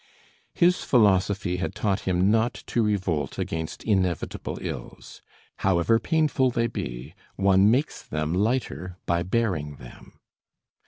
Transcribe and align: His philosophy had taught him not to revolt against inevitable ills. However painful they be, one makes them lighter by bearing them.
His 0.55 0.77
philosophy 0.83 1.57
had 1.57 1.75
taught 1.75 2.07
him 2.09 2.31
not 2.31 2.55
to 2.65 2.81
revolt 2.81 3.37
against 3.37 3.83
inevitable 3.83 4.57
ills. 4.59 5.21
However 5.57 5.99
painful 5.99 6.49
they 6.49 6.65
be, 6.65 7.13
one 7.35 7.69
makes 7.69 8.01
them 8.01 8.33
lighter 8.33 8.97
by 9.05 9.21
bearing 9.21 9.75
them. 9.75 10.13